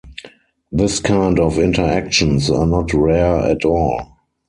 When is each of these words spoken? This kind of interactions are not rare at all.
This 0.71 0.99
kind 0.99 1.39
of 1.39 1.59
interactions 1.59 2.49
are 2.49 2.65
not 2.65 2.91
rare 2.91 3.37
at 3.37 3.63
all. 3.65 4.17